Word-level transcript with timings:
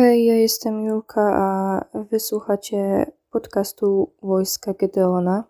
Hej, 0.00 0.24
ja 0.24 0.34
jestem 0.34 0.84
Julka, 0.84 1.20
a 1.20 1.80
wysłuchacie 2.10 3.06
podcastu 3.30 4.12
Wojska 4.22 4.74
Gedeona. 4.74 5.44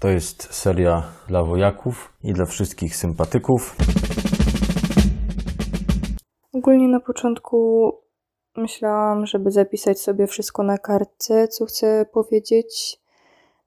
To 0.00 0.08
jest 0.08 0.54
seria 0.54 1.02
dla 1.28 1.44
wojaków 1.44 2.12
i 2.22 2.32
dla 2.32 2.46
wszystkich 2.46 2.96
sympatyków. 2.96 3.76
Ogólnie 6.52 6.88
na 6.88 7.00
początku 7.00 7.90
myślałam, 8.56 9.26
żeby 9.26 9.50
zapisać 9.50 10.00
sobie 10.00 10.26
wszystko 10.26 10.62
na 10.62 10.78
kartce, 10.78 11.48
co 11.48 11.66
chcę 11.66 12.06
powiedzieć 12.12 12.99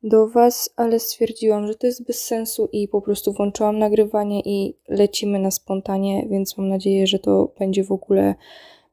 do 0.04 0.28
Was, 0.28 0.70
ale 0.76 1.00
stwierdziłam, 1.00 1.68
że 1.68 1.76
to 1.76 1.88
jest 1.88 2.06
bez 2.06 2.26
sensu 2.26 2.70
i 2.72 2.88
po 2.88 3.02
prostu 3.02 3.34
włączyłam 3.34 3.80
nagrywanie 3.80 4.42
i 4.46 4.78
lecimy 4.88 5.40
na 5.40 5.52
spontanie, 5.52 6.28
więc 6.30 6.58
mam 6.58 6.70
nadzieję, 6.70 7.08
że 7.08 7.20
to 7.20 7.54
będzie 7.60 7.84
w 7.84 7.92
ogóle 7.92 8.36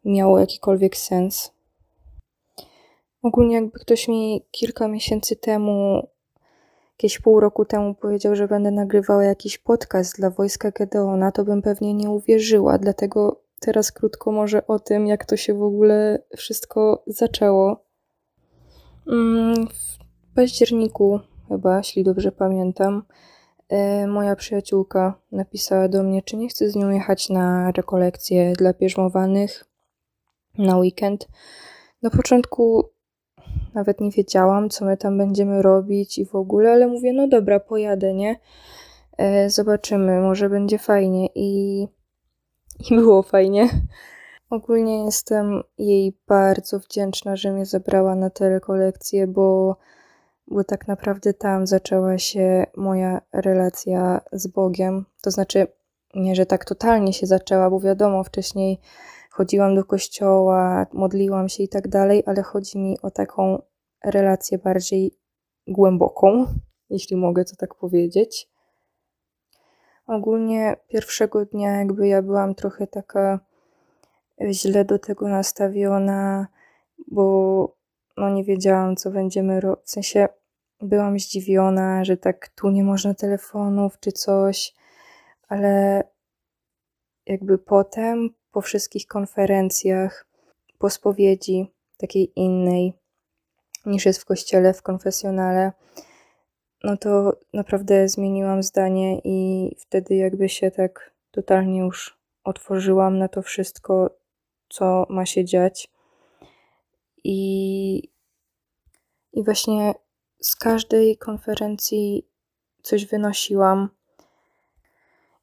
miało 0.05 0.39
jakikolwiek 0.39 0.97
sens. 0.97 1.53
Ogólnie, 3.23 3.55
jakby 3.55 3.79
ktoś 3.79 4.09
mi 4.09 4.45
kilka 4.51 4.89
miesięcy 4.89 5.37
temu, 5.37 6.09
jakieś 6.93 7.19
pół 7.19 7.41
roku 7.41 7.65
temu 7.65 7.95
powiedział, 7.95 8.37
że 8.37 8.49
będę 8.49 8.71
nagrywała 8.71 9.25
jakiś 9.25 9.59
podcast 9.59 10.17
dla 10.17 10.31
wojska 10.31 10.71
Gedeona, 10.71 11.33
to 11.33 11.45
bym 11.45 11.63
pewnie 11.63 11.95
nie 11.95 12.11
uwierzyła, 12.11 12.79
dlatego 12.79 13.41
teraz 13.61 13.93
krótko 13.93 14.33
może 14.33 14.67
o 14.67 14.79
tym, 14.79 15.07
jak 15.07 15.25
to 15.25 15.37
się 15.37 15.55
w 15.55 15.63
ogóle 15.63 16.19
wszystko 16.37 17.03
zaczęło. 17.07 17.85
Mm, 19.07 19.69
październiku, 20.41 21.21
chyba, 21.49 21.79
jeśli 21.79 22.05
dobrze 22.05 22.33
pamiętam, 22.33 23.03
e, 23.69 24.07
moja 24.07 24.37
przyjaciółka 24.37 25.15
napisała 25.33 25.89
do 25.89 26.03
mnie, 26.03 26.23
czy 26.23 26.37
nie 26.37 26.49
chcę 26.49 26.71
z 26.71 26.77
nią 26.77 26.91
jechać 26.91 27.29
na 27.29 27.73
rekolekcję 27.73 28.53
dla 28.53 28.73
bierzmowanych 28.73 29.65
na 30.59 30.77
weekend. 30.77 31.29
Na 32.03 32.11
początku 32.11 32.91
nawet 33.75 34.01
nie 34.01 34.11
wiedziałam, 34.11 34.71
co 34.71 34.85
my 34.85 34.97
tam 34.97 35.19
będziemy 35.19 35.63
robić 35.63 36.19
i 36.19 36.27
w 36.27 36.35
ogóle, 36.35 36.73
ale 36.73 36.87
mówię, 36.87 37.13
no 37.13 37.29
dobra, 37.29 37.61
pojadę, 37.61 38.15
nie? 38.15 38.37
E, 39.19 39.51
zobaczymy, 39.51 40.21
może 40.21 40.49
będzie 40.49 40.79
fajnie 40.79 41.29
i, 41.35 41.83
i 42.91 42.95
było 42.97 43.23
fajnie. 43.23 43.69
Ogólnie 44.51 45.05
jestem 45.05 45.63
jej 45.79 46.19
bardzo 46.29 46.79
wdzięczna, 46.79 47.37
że 47.37 47.53
mnie 47.53 47.67
zabrała 47.67 48.15
na 48.15 48.31
te 48.31 48.49
rekolekcje, 48.49 49.27
bo 49.27 49.77
bo 50.51 50.65
tak 50.65 50.89
naprawdę 50.89 51.35
tam 51.35 51.67
zaczęła 51.67 52.19
się 52.19 52.67
moja 52.77 53.21
relacja 53.33 54.21
z 54.33 54.47
Bogiem. 54.47 55.05
To 55.23 55.31
znaczy, 55.31 55.67
nie, 56.15 56.35
że 56.35 56.47
tak 56.47 56.65
totalnie 56.65 57.13
się 57.13 57.27
zaczęła, 57.27 57.71
bo 57.71 57.81
wiadomo, 57.81 58.25
wcześniej 58.25 58.81
chodziłam 59.31 59.75
do 59.75 59.85
kościoła, 59.85 60.87
modliłam 60.93 61.49
się 61.49 61.63
i 61.63 61.69
tak 61.69 61.89
dalej, 61.89 62.23
ale 62.27 62.43
chodzi 62.43 62.79
mi 62.79 63.01
o 63.03 63.11
taką 63.11 63.63
relację 64.05 64.59
bardziej 64.59 65.19
głęboką, 65.67 66.47
jeśli 66.91 67.17
mogę 67.17 67.45
to 67.45 67.57
tak 67.57 67.75
powiedzieć. 67.75 68.51
Ogólnie 70.07 70.77
pierwszego 70.89 71.45
dnia, 71.45 71.79
jakby 71.79 72.09
ja 72.09 72.23
byłam 72.23 72.55
trochę 72.55 72.87
taka 72.87 73.41
źle 74.51 74.85
do 74.85 74.99
tego 74.99 75.29
nastawiona, 75.29 76.47
bo 77.09 77.81
no 78.17 78.31
nie 78.31 78.45
wiedziałam, 78.45 78.97
co 78.97 79.11
będziemy 79.11 79.61
robić. 79.61 79.85
W 79.85 79.91
sensie 79.91 80.29
byłam 80.83 81.19
zdziwiona, 81.19 82.05
że 82.05 82.17
tak 82.17 82.49
tu 82.49 82.71
nie 82.71 82.85
można 82.85 83.15
telefonów 83.15 84.01
czy 84.01 84.13
coś, 84.13 84.75
ale 85.49 86.05
jakby 87.27 87.59
potem, 87.59 88.31
po 88.53 88.61
wszystkich 88.61 89.07
konferencjach, 89.07 90.27
po 90.79 90.91
spowiedzi 90.91 91.73
takiej 91.97 92.33
innej 92.37 92.95
niż 93.87 94.07
jest 94.07 94.21
w 94.21 94.25
kościele, 94.25 94.75
w 94.75 94.83
konfesjonale, 94.83 95.73
no 96.85 96.97
to 96.97 97.39
naprawdę 97.53 98.09
zmieniłam 98.09 98.63
zdanie 98.63 99.21
i 99.25 99.71
wtedy 99.79 100.15
jakby 100.15 100.49
się 100.49 100.71
tak 100.71 101.11
totalnie 101.31 101.81
już 101.81 102.19
otworzyłam 102.45 103.19
na 103.19 103.29
to 103.29 103.43
wszystko, 103.43 104.11
co 104.69 105.07
ma 105.09 105.27
się 105.27 105.45
dziać. 105.45 105.91
I, 107.25 108.03
i 109.33 109.45
właśnie 109.45 109.95
z 110.41 110.57
każdej 110.57 111.17
konferencji 111.17 112.27
coś 112.83 113.07
wynosiłam. 113.07 113.89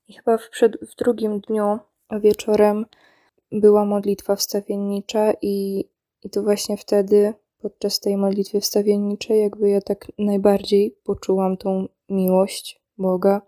I 0.07 0.13
chyba 0.13 0.37
w, 0.37 0.49
przed, 0.49 0.77
w 0.91 0.95
drugim 0.95 1.39
dniu 1.39 1.79
wieczorem 2.11 2.85
była 3.51 3.85
modlitwa 3.85 4.35
wstawiennicza 4.35 5.33
i, 5.41 5.85
i 6.23 6.29
to 6.29 6.43
właśnie 6.43 6.77
wtedy, 6.77 7.33
podczas 7.57 7.99
tej 7.99 8.17
modlitwy 8.17 8.61
wstawienniczej, 8.61 9.41
jakby 9.41 9.69
ja 9.69 9.81
tak 9.81 10.11
najbardziej 10.17 10.97
poczułam 11.03 11.57
tą 11.57 11.87
miłość 12.09 12.81
Boga. 12.97 13.41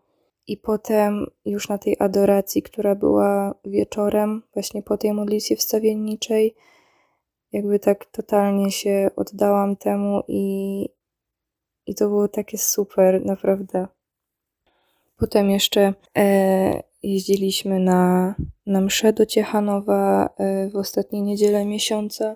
I 0.48 0.58
potem 0.58 1.26
już 1.46 1.70
na 1.70 1.78
tej 1.78 1.96
adoracji, 2.00 2.62
która 2.62 2.96
była 2.96 3.56
wieczorem, 3.66 4.44
właśnie 4.54 4.84
po 4.84 4.98
tej 4.98 5.14
modlitwie 5.14 5.56
wstawienniczej, 5.56 6.56
jakby 7.52 7.80
tak 7.80 8.06
totalnie 8.06 8.72
się 8.72 9.10
oddałam 9.16 9.76
temu 9.76 10.24
i, 10.28 10.86
i 11.90 11.96
to 11.96 12.08
było 12.08 12.28
takie 12.28 12.58
super, 12.58 13.26
naprawdę. 13.26 13.88
Potem 15.18 15.50
jeszcze 15.50 15.94
e, 16.18 16.84
jeździliśmy 17.04 17.80
na, 17.80 18.36
na 18.66 18.82
mszę 18.82 19.14
do 19.14 19.26
Ciechanowa 19.26 20.30
e, 20.38 20.70
w 20.70 20.76
ostatniej 20.76 21.22
niedzielę 21.22 21.66
miesiąca. 21.66 22.36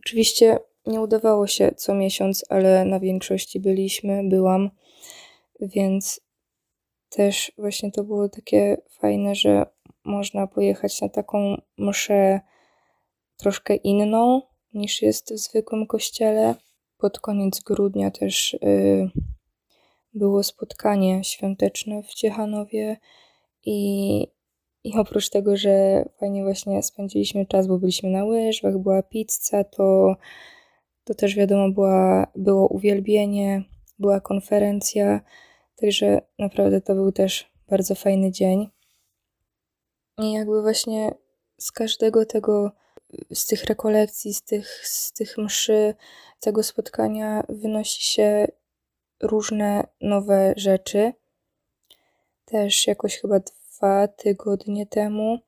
Oczywiście 0.00 0.58
nie 0.86 1.00
udawało 1.00 1.46
się 1.46 1.72
co 1.76 1.94
miesiąc, 1.94 2.44
ale 2.48 2.84
na 2.84 3.00
większości 3.00 3.60
byliśmy, 3.60 4.28
byłam, 4.28 4.70
więc 5.60 6.20
też 7.08 7.52
właśnie 7.58 7.92
to 7.92 8.04
było 8.04 8.28
takie 8.28 8.76
fajne, 8.90 9.34
że 9.34 9.66
można 10.04 10.46
pojechać 10.46 11.00
na 11.00 11.08
taką 11.08 11.60
mszę 11.78 12.40
troszkę 13.36 13.74
inną 13.74 14.42
niż 14.74 15.02
jest 15.02 15.34
w 15.34 15.38
zwykłym 15.38 15.86
kościele. 15.86 16.54
Pod 17.02 17.20
koniec 17.20 17.60
grudnia 17.60 18.10
też 18.10 18.54
y, 18.54 19.10
było 20.14 20.42
spotkanie 20.42 21.24
świąteczne 21.24 22.02
w 22.02 22.14
Ciechanowie 22.14 22.96
i, 23.64 24.20
i 24.84 24.96
oprócz 24.96 25.28
tego, 25.28 25.56
że 25.56 26.04
fajnie 26.20 26.42
właśnie 26.42 26.82
spędziliśmy 26.82 27.46
czas, 27.46 27.66
bo 27.66 27.78
byliśmy 27.78 28.10
na 28.10 28.24
łyżwach, 28.24 28.78
była 28.78 29.02
pizza, 29.02 29.64
to, 29.64 30.16
to 31.04 31.14
też 31.14 31.34
wiadomo 31.34 31.70
była, 31.70 32.26
było 32.36 32.68
uwielbienie, 32.68 33.64
była 33.98 34.20
konferencja, 34.20 35.20
także 35.76 36.20
naprawdę 36.38 36.80
to 36.80 36.94
był 36.94 37.12
też 37.12 37.52
bardzo 37.68 37.94
fajny 37.94 38.32
dzień. 38.32 38.68
I 40.18 40.32
jakby 40.32 40.62
właśnie 40.62 41.14
z 41.58 41.72
każdego 41.72 42.26
tego 42.26 42.72
z 43.32 43.46
tych 43.46 43.64
rekolekcji, 43.64 44.34
z 44.34 44.42
tych, 44.42 44.86
z 44.86 45.12
tych 45.12 45.38
mszy, 45.38 45.94
tego 46.40 46.62
spotkania 46.62 47.44
wynosi 47.48 48.02
się 48.02 48.46
różne 49.22 49.86
nowe 50.00 50.54
rzeczy. 50.56 51.12
Też 52.44 52.86
jakoś 52.86 53.18
chyba 53.18 53.40
dwa 53.40 54.08
tygodnie 54.08 54.86
temu 54.86 55.38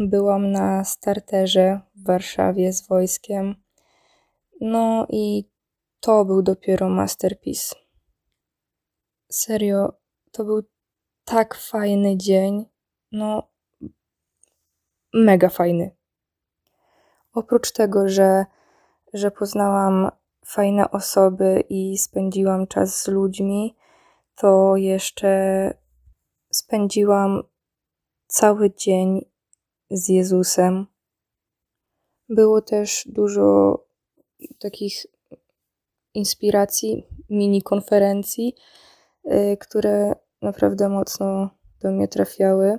byłam 0.00 0.50
na 0.50 0.84
starterze 0.84 1.80
w 1.94 2.04
Warszawie 2.04 2.72
z 2.72 2.86
wojskiem. 2.86 3.56
No 4.60 5.06
i 5.10 5.44
to 6.00 6.24
był 6.24 6.42
dopiero 6.42 6.88
masterpiece. 6.88 7.76
Serio, 9.32 9.92
to 10.32 10.44
był 10.44 10.62
tak 11.24 11.54
fajny 11.54 12.16
dzień. 12.16 12.64
No, 13.12 13.48
mega 15.12 15.48
fajny. 15.48 15.90
Oprócz 17.34 17.72
tego, 17.72 18.08
że, 18.08 18.44
że 19.14 19.30
poznałam 19.30 20.10
fajne 20.46 20.90
osoby 20.90 21.64
i 21.68 21.98
spędziłam 21.98 22.66
czas 22.66 23.02
z 23.02 23.08
ludźmi, 23.08 23.76
to 24.36 24.76
jeszcze 24.76 25.74
spędziłam 26.52 27.42
cały 28.26 28.74
dzień 28.74 29.30
z 29.90 30.08
Jezusem. 30.08 30.86
Było 32.28 32.62
też 32.62 33.08
dużo 33.08 33.78
takich 34.60 35.06
inspiracji, 36.14 37.06
mini 37.30 37.62
konferencji, 37.62 38.54
y, 39.24 39.56
które 39.60 40.12
naprawdę 40.42 40.88
mocno 40.88 41.50
do 41.80 41.90
mnie 41.90 42.08
trafiały. 42.08 42.78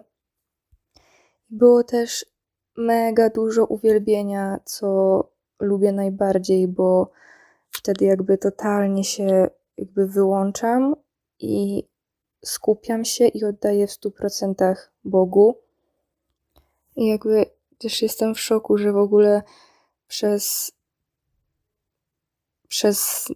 Było 1.49 1.83
też 1.83 2.34
mega 2.77 3.29
dużo 3.29 3.65
uwielbienia, 3.65 4.59
co 4.65 4.87
lubię 5.59 5.91
najbardziej, 5.91 6.67
bo 6.67 7.11
wtedy 7.69 8.05
jakby 8.05 8.37
totalnie 8.37 9.03
się 9.03 9.47
jakby 9.77 10.07
wyłączam 10.07 10.95
i 11.39 11.83
skupiam 12.45 13.05
się 13.05 13.27
i 13.27 13.43
oddaję 13.45 13.87
w 13.87 13.91
100% 13.91 14.75
Bogu. 15.03 15.57
I 16.95 17.07
jakby 17.07 17.45
też 17.77 18.01
jestem 18.01 18.35
w 18.35 18.39
szoku, 18.39 18.77
że 18.77 18.91
w 18.91 18.97
ogóle 18.97 19.41
przez 20.07 20.71
przez 22.67 23.27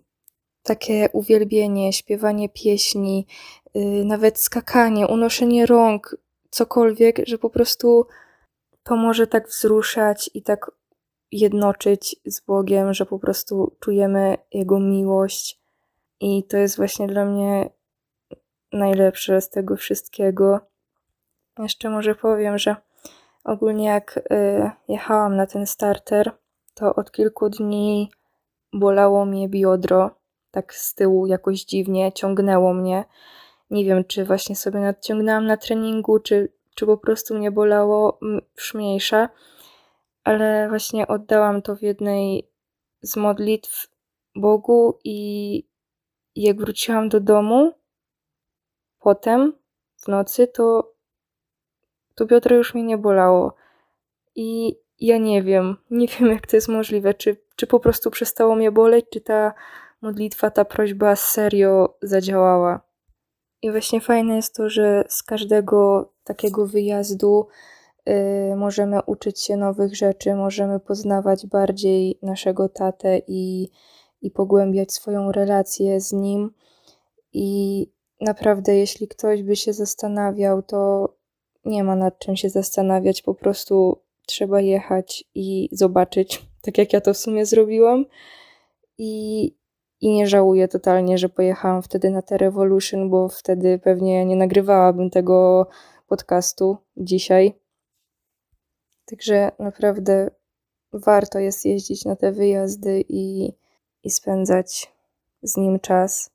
takie 0.64 1.10
uwielbienie, 1.14 1.94
śpiewanie 1.94 2.50
pieśni, 2.50 3.28
yy, 3.74 4.06
nawet 4.06 4.40
skakanie, 4.40 5.08
unoszenie 5.08 5.66
rąk, 5.66 6.18
cokolwiek, 6.50 7.22
że 7.28 7.38
po 7.38 7.50
prostu 7.50 8.06
to 8.90 8.96
może 8.96 9.28
tak 9.28 9.48
wzruszać 9.48 10.30
i 10.34 10.44
tak 10.44 10.72
jednoczyć 11.32 12.16
z 12.26 12.42
Bogiem, 12.42 12.94
że 12.94 13.06
po 13.06 13.20
prostu 13.20 13.76
czujemy 13.80 14.38
Jego 14.52 14.80
miłość. 14.80 15.60
I 16.20 16.44
to 16.44 16.58
jest 16.58 16.78
właśnie 16.78 17.08
dla 17.08 17.26
mnie 17.26 17.70
najlepsze 18.72 19.42
z 19.42 19.50
tego 19.50 19.76
wszystkiego. 19.76 20.60
Jeszcze 21.60 21.90
może 21.90 22.16
powiem, 22.16 22.58
że 22.58 22.76
ogólnie 23.44 23.86
jak 23.86 24.18
y, 24.18 24.72
jechałam 24.88 25.36
na 25.36 25.48
ten 25.48 25.68
starter, 25.68 26.32
to 26.74 26.96
od 26.96 27.12
kilku 27.12 27.50
dni 27.50 28.12
bolało 28.74 29.26
mnie 29.26 29.50
biodro, 29.50 30.12
tak 30.52 30.74
z 30.74 30.96
tyłu 30.96 31.28
jakoś 31.28 31.66
dziwnie, 31.66 32.12
ciągnęło 32.12 32.74
mnie. 32.74 33.06
Nie 33.70 33.86
wiem, 33.86 34.04
czy 34.06 34.26
właśnie 34.26 34.56
sobie 34.56 34.80
nadciągnęłam 34.80 35.46
na 35.46 35.58
treningu, 35.58 36.20
czy, 36.20 36.59
czy 36.80 36.86
po 36.86 36.98
prostu 36.98 37.36
mnie 37.36 37.52
bolało, 37.52 38.20
już 38.58 38.74
mniejsza, 38.74 39.30
ale 40.24 40.70
właśnie 40.70 41.08
oddałam 41.08 41.62
to 41.62 41.76
w 41.76 41.81
jednej 41.81 42.50
z 43.02 43.16
modlitw 43.16 43.88
Bogu 44.36 45.00
i 45.04 45.64
jak 46.36 46.58
wróciłam 46.58 47.10
do 47.10 47.20
domu 47.20 47.74
potem 49.00 49.54
w 49.98 50.08
nocy, 50.08 50.48
to, 50.48 50.94
to 52.16 52.26
biodro 52.26 52.56
już 52.56 52.74
mnie 52.74 52.84
nie 52.84 52.98
bolało. 52.98 53.56
I 54.36 54.76
ja 55.00 55.18
nie 55.18 55.44
wiem, 55.44 55.78
nie 55.92 56.08
wiem 56.08 56.30
jak 56.30 56.48
to 56.48 56.58
jest 56.58 56.68
możliwe, 56.68 57.14
czy, 57.14 57.38
czy 57.56 57.68
po 57.68 57.80
prostu 57.80 58.12
przestało 58.12 58.56
mnie 58.56 58.72
boleć, 58.72 59.06
czy 59.14 59.22
ta 59.22 59.54
modlitwa, 60.02 60.52
ta 60.52 60.66
prośba 60.66 61.16
serio 61.16 61.98
zadziałała. 62.02 62.90
I 63.62 63.72
właśnie 63.72 64.02
fajne 64.02 64.36
jest 64.36 64.56
to, 64.56 64.70
że 64.70 65.04
z 65.10 65.24
każdego 65.24 66.12
takiego 66.30 66.68
wyjazdu 66.68 67.48
y, 68.10 68.56
możemy 68.56 69.04
uczyć 69.04 69.42
się 69.42 69.58
nowych 69.58 69.96
rzeczy, 69.96 70.36
możemy 70.36 70.80
poznawać 70.80 71.48
bardziej 71.48 72.20
naszego 72.22 72.70
tatę 72.70 73.22
i, 73.28 73.70
i 74.22 74.31
pogłębiać 74.31 74.94
swoją 74.94 75.31
relację 75.31 76.02
z 76.02 76.14
nim. 76.14 76.52
I 77.34 77.88
naprawdę, 78.22 78.76
jeśli 78.76 79.08
ktoś 79.08 79.44
by 79.44 79.56
się 79.56 79.74
zastanawiał, 79.74 80.62
to 80.62 81.14
nie 81.66 81.84
ma 81.84 81.96
nad 81.96 82.20
czym 82.20 82.36
się 82.36 82.50
zastanawiać, 82.50 83.22
po 83.22 83.34
prostu 83.34 83.98
trzeba 84.26 84.62
jechać 84.62 85.24
i 85.36 85.70
zobaczyć, 85.72 86.46
tak 86.66 86.78
jak 86.78 86.94
ja 86.94 87.02
to 87.02 87.14
w 87.14 87.18
sumie 87.18 87.46
zrobiłam. 87.46 88.06
I, 88.98 89.56
i 90.02 90.10
nie 90.10 90.28
żałuję 90.28 90.68
totalnie, 90.68 91.18
że 91.18 91.30
pojechałam 91.30 91.81
wtedy 91.81 92.10
na 92.10 92.22
The 92.22 92.38
Revolution, 92.38 93.10
bo 93.10 93.30
wtedy 93.30 93.80
pewnie 93.80 94.26
nie 94.26 94.36
nagrywałabym 94.36 95.10
tego 95.10 95.68
podcastu 96.10 96.78
dzisiaj. 96.98 97.54
Także 99.06 99.52
naprawdę 99.60 100.32
warto 100.94 101.40
jest 101.40 101.66
jeździć 101.66 102.06
na 102.06 102.16
te 102.16 102.32
wyjazdy 102.32 103.04
i, 103.10 103.54
i 104.04 104.10
spędzać 104.10 104.94
z 105.44 105.58
nim 105.58 105.80
czas. 105.80 106.32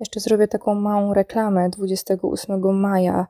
Jeszcze 0.00 0.20
zrobię 0.20 0.48
taką 0.48 0.74
małą 0.74 1.14
reklamę. 1.14 1.70
28 1.70 2.80
maja 2.80 3.26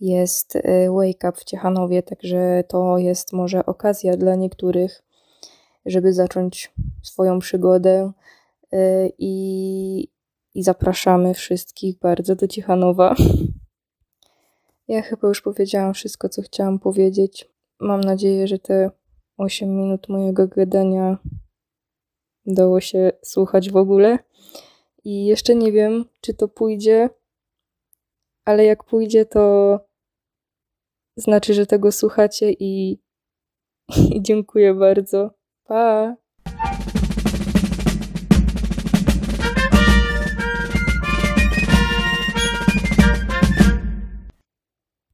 jest 0.00 0.56
y, 0.56 0.62
Wake 0.90 1.28
Up 1.28 1.32
w 1.32 1.44
Ciechanowie, 1.44 2.02
także 2.02 2.64
to 2.68 2.98
jest 2.98 3.32
może 3.32 3.66
okazja 3.66 4.16
dla 4.16 4.34
niektórych, 4.34 5.02
żeby 5.86 6.12
zacząć 6.12 6.74
swoją 7.02 7.38
przygodę 7.38 8.12
y, 8.72 9.12
i, 9.18 10.08
i 10.54 10.62
zapraszamy 10.62 11.34
wszystkich 11.34 11.98
bardzo 11.98 12.36
do 12.36 12.48
Ciechanowa. 12.48 13.14
Ja 14.88 15.02
chyba 15.02 15.28
już 15.28 15.42
powiedziałam 15.42 15.94
wszystko, 15.94 16.28
co 16.28 16.42
chciałam 16.42 16.78
powiedzieć. 16.78 17.50
Mam 17.80 18.00
nadzieję, 18.00 18.46
że 18.46 18.58
te 18.58 18.90
8 19.36 19.76
minut 19.76 20.08
mojego 20.08 20.48
gadania 20.48 21.18
dało 22.46 22.80
się 22.80 23.12
słuchać 23.24 23.70
w 23.70 23.76
ogóle. 23.76 24.18
I 25.04 25.26
jeszcze 25.26 25.54
nie 25.54 25.72
wiem, 25.72 26.04
czy 26.20 26.34
to 26.34 26.48
pójdzie, 26.48 27.10
ale 28.44 28.64
jak 28.64 28.84
pójdzie, 28.84 29.26
to 29.26 29.78
znaczy, 31.16 31.54
że 31.54 31.66
tego 31.66 31.92
słuchacie 31.92 32.52
i, 32.52 33.02
i 34.14 34.22
dziękuję 34.22 34.74
bardzo. 34.74 35.30
Pa! 35.64 36.16